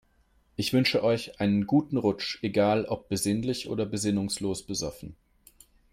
Ich 0.55 0.73
wünsche 0.73 1.03
euch 1.03 1.39
einen 1.39 1.67
guten 1.67 1.95
Rutsch, 1.97 2.39
egal 2.41 2.85
ob 2.85 3.07
besinnlich 3.07 3.69
oder 3.69 3.85
besinnungslos 3.85 4.63
besoffen. 4.63 5.15